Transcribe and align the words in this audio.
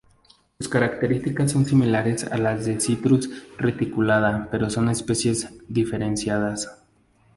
Sus 0.57 0.67
características 0.67 1.51
son 1.51 1.67
similares 1.67 2.23
a 2.23 2.35
las 2.39 2.65
de 2.65 2.79
Citrus 2.79 3.29
reticulata 3.59 4.47
pero 4.49 4.67
son 4.71 4.89
especies 4.89 5.53
diferenciadas. 5.67 6.83